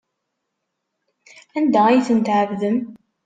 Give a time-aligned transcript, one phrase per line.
[1.57, 2.77] Anda ay ten-tɛebdem?